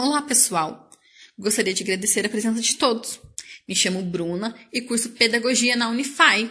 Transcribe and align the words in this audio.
Olá, 0.00 0.22
pessoal! 0.22 0.88
Gostaria 1.36 1.74
de 1.74 1.82
agradecer 1.82 2.24
a 2.24 2.28
presença 2.28 2.60
de 2.60 2.76
todos. 2.76 3.18
Me 3.66 3.74
chamo 3.74 4.00
Bruna 4.00 4.54
e 4.72 4.80
curso 4.80 5.10
Pedagogia 5.10 5.74
na 5.74 5.88
Unify. 5.88 6.48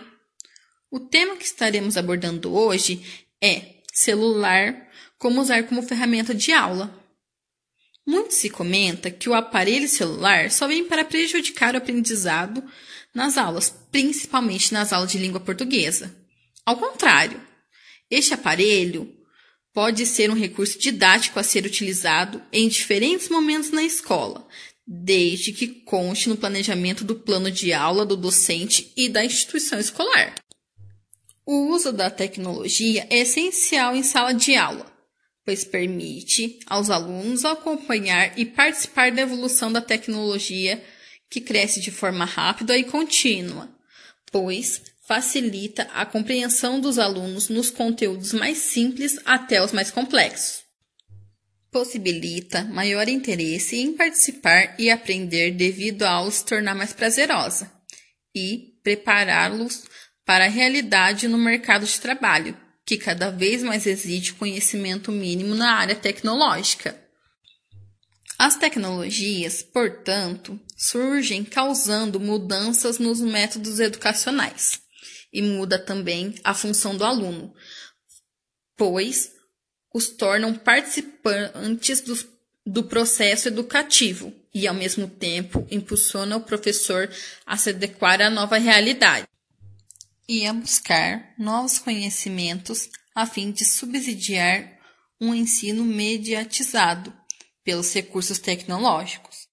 O 0.91 0.99
tema 0.99 1.37
que 1.37 1.45
estaremos 1.45 1.95
abordando 1.95 2.53
hoje 2.53 3.01
é 3.41 3.75
celular, 3.93 4.89
como 5.17 5.39
usar 5.39 5.63
como 5.63 5.81
ferramenta 5.81 6.35
de 6.35 6.51
aula. 6.51 6.93
Muito 8.05 8.33
se 8.33 8.49
comenta 8.49 9.09
que 9.09 9.29
o 9.29 9.33
aparelho 9.33 9.87
celular 9.87 10.51
só 10.51 10.67
vem 10.67 10.83
para 10.83 11.05
prejudicar 11.05 11.73
o 11.73 11.77
aprendizado 11.77 12.61
nas 13.13 13.37
aulas, 13.37 13.69
principalmente 13.89 14.73
nas 14.73 14.91
aulas 14.91 15.13
de 15.13 15.19
língua 15.19 15.39
portuguesa. 15.39 16.13
Ao 16.65 16.75
contrário, 16.75 17.41
este 18.11 18.33
aparelho 18.33 19.16
pode 19.77 20.07
ser 20.07 20.31
um 20.31 20.33
recurso 20.33 20.79
didático 20.79 21.39
a 21.39 21.43
ser 21.43 21.63
utilizado 21.63 22.41
em 22.51 22.67
diferentes 22.67 23.29
momentos 23.29 23.69
na 23.69 23.83
escola, 23.83 24.47
desde 24.87 25.53
que 25.53 25.67
conste 25.67 26.29
no 26.29 26.35
planejamento 26.35 27.03
do 27.03 27.13
plano 27.13 27.51
de 27.51 27.71
aula 27.73 28.03
do 28.03 28.17
docente 28.17 28.91
e 28.97 29.07
da 29.07 29.23
instituição 29.23 29.77
escolar. 29.79 30.33
O 31.45 31.67
uso 31.67 31.93
da 31.93 32.09
tecnologia 32.09 33.05
é 33.07 33.19
essencial 33.19 33.95
em 33.95 34.01
sala 34.01 34.33
de 34.33 34.55
aula, 34.55 34.91
pois 35.45 35.63
permite 35.63 36.57
aos 36.65 36.89
alunos 36.89 37.45
acompanhar 37.45 38.33
e 38.35 38.45
participar 38.45 39.11
da 39.11 39.21
evolução 39.21 39.71
da 39.71 39.79
tecnologia 39.79 40.83
que 41.29 41.39
cresce 41.39 41.79
de 41.79 41.91
forma 41.91 42.25
rápida 42.25 42.75
e 42.75 42.83
contínua, 42.83 43.69
pois 44.31 44.81
facilita 45.07 45.83
a 45.93 46.05
compreensão 46.05 46.81
dos 46.81 46.99
alunos 46.99 47.47
nos 47.47 47.69
conteúdos 47.69 48.33
mais 48.33 48.57
simples 48.57 49.17
até 49.23 49.63
os 49.63 49.71
mais 49.71 49.89
complexos. 49.89 50.63
Possibilita 51.71 52.65
maior 52.65 53.07
interesse 53.07 53.77
em 53.77 53.93
participar 53.93 54.75
e 54.77 54.91
aprender 54.91 55.51
devido 55.51 56.03
a 56.03 56.11
aula 56.11 56.29
se 56.29 56.45
tornar 56.45 56.75
mais 56.75 56.91
prazerosa 56.91 57.71
e 58.35 58.73
prepará-los 58.83 59.83
para 60.25 60.45
a 60.45 60.49
realidade 60.49 61.29
no 61.29 61.37
mercado 61.37 61.85
de 61.85 62.01
trabalho, 62.01 62.57
que 62.85 62.97
cada 62.97 63.31
vez 63.31 63.63
mais 63.63 63.87
exige 63.87 64.33
conhecimento 64.33 65.09
mínimo 65.09 65.55
na 65.55 65.71
área 65.75 65.95
tecnológica. 65.95 67.01
As 68.37 68.57
tecnologias, 68.57 69.63
portanto, 69.63 70.59
surgem 70.75 71.45
causando 71.45 72.19
mudanças 72.19 72.99
nos 72.99 73.21
métodos 73.21 73.79
educacionais 73.79 74.85
e 75.31 75.41
muda 75.41 75.77
também 75.77 76.35
a 76.43 76.53
função 76.53 76.95
do 76.95 77.03
aluno, 77.03 77.53
pois 78.75 79.31
os 79.93 80.09
tornam 80.09 80.53
participantes 80.53 82.01
do, 82.01 82.17
do 82.65 82.83
processo 82.83 83.47
educativo 83.47 84.33
e, 84.53 84.67
ao 84.67 84.73
mesmo 84.73 85.07
tempo, 85.07 85.67
impulsiona 85.69 86.37
o 86.37 86.41
professor 86.41 87.09
a 87.45 87.57
se 87.57 87.71
adequar 87.71 88.21
à 88.21 88.29
nova 88.29 88.57
realidade 88.57 89.27
e 90.27 90.45
a 90.45 90.53
buscar 90.53 91.33
novos 91.37 91.79
conhecimentos 91.79 92.89
a 93.15 93.25
fim 93.25 93.51
de 93.51 93.65
subsidiar 93.65 94.77
um 95.19 95.33
ensino 95.33 95.83
mediatizado 95.83 97.13
pelos 97.63 97.93
recursos 97.93 98.37
tecnológicos. 98.37 99.47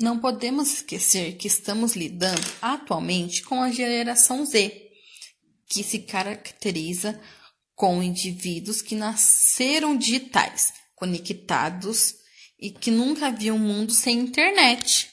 Não 0.00 0.18
podemos 0.18 0.72
esquecer 0.74 1.36
que 1.36 1.48
estamos 1.48 1.96
lidando 1.96 2.46
atualmente 2.62 3.42
com 3.42 3.60
a 3.60 3.70
geração 3.70 4.46
Z, 4.46 4.87
que 5.68 5.84
se 5.84 6.00
caracteriza 6.00 7.20
com 7.74 8.02
indivíduos 8.02 8.82
que 8.82 8.94
nasceram 8.94 9.96
digitais, 9.96 10.72
conectados 10.94 12.14
e 12.58 12.70
que 12.70 12.90
nunca 12.90 13.30
viam 13.30 13.56
um 13.56 13.60
mundo 13.60 13.92
sem 13.92 14.18
internet. 14.18 15.10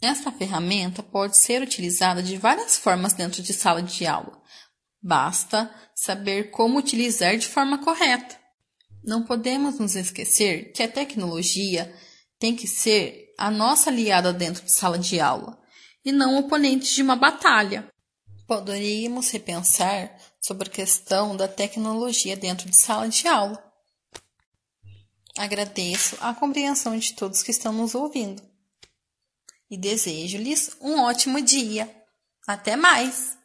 Esta 0.00 0.30
ferramenta 0.30 1.02
pode 1.02 1.36
ser 1.36 1.62
utilizada 1.62 2.22
de 2.22 2.36
várias 2.36 2.76
formas 2.76 3.12
dentro 3.12 3.42
de 3.42 3.52
sala 3.52 3.82
de 3.82 4.06
aula. 4.06 4.40
Basta 5.00 5.72
saber 5.94 6.50
como 6.50 6.78
utilizar 6.78 7.36
de 7.36 7.48
forma 7.48 7.78
correta. 7.78 8.38
Não 9.02 9.24
podemos 9.24 9.78
nos 9.78 9.96
esquecer 9.96 10.72
que 10.72 10.82
a 10.82 10.88
tecnologia 10.88 11.92
tem 12.38 12.54
que 12.54 12.68
ser 12.68 13.32
a 13.38 13.50
nossa 13.50 13.90
aliada 13.90 14.32
dentro 14.32 14.64
de 14.64 14.72
sala 14.72 14.98
de 14.98 15.18
aula 15.18 15.58
e 16.04 16.12
não 16.12 16.38
oponente 16.38 16.94
de 16.94 17.02
uma 17.02 17.16
batalha. 17.16 17.88
Poderíamos 18.52 19.30
repensar 19.30 20.14
sobre 20.38 20.68
a 20.68 20.70
questão 20.70 21.34
da 21.34 21.48
tecnologia 21.48 22.36
dentro 22.36 22.68
de 22.68 22.76
sala 22.76 23.08
de 23.08 23.26
aula. 23.26 23.72
Agradeço 25.38 26.18
a 26.20 26.34
compreensão 26.34 26.98
de 26.98 27.14
todos 27.14 27.42
que 27.42 27.50
estão 27.50 27.72
nos 27.72 27.94
ouvindo 27.94 28.42
e 29.70 29.76
desejo-lhes 29.78 30.76
um 30.82 31.00
ótimo 31.00 31.40
dia. 31.40 31.90
Até 32.46 32.76
mais! 32.76 33.38